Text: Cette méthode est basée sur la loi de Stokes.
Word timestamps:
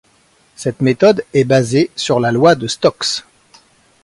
Cette 0.55 0.81
méthode 0.81 1.23
est 1.35 1.43
basée 1.43 1.91
sur 1.95 2.19
la 2.19 2.31
loi 2.31 2.55
de 2.55 2.65
Stokes. 2.65 3.23